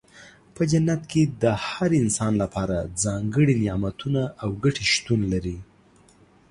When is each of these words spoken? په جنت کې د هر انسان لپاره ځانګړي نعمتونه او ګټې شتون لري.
په 0.55 0.61
جنت 0.71 1.01
کې 1.11 1.21
د 1.41 1.43
هر 1.67 1.89
انسان 2.01 2.33
لپاره 2.43 2.89
ځانګړي 3.03 3.55
نعمتونه 3.63 4.21
او 4.41 4.49
ګټې 4.63 4.85
شتون 4.93 5.19
لري. 5.33 5.57